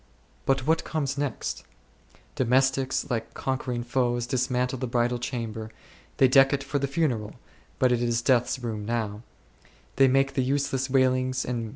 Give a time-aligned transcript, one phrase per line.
[0.47, 1.63] But what comes next?
[2.35, 5.69] Domes tics, like conquering foes, dismantle the bridal chamber;
[6.17, 7.35] they deck it for the funeral,
[7.77, 9.21] but it is death's 2 room now;
[9.97, 11.69] they make the useless wailings3 and beatings of the hands.